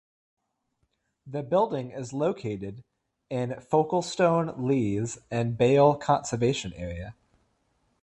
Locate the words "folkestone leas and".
3.59-5.55